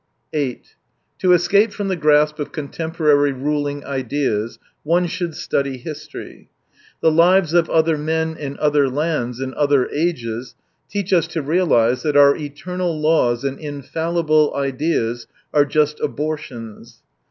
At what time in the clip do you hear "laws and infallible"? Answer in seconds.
12.99-14.55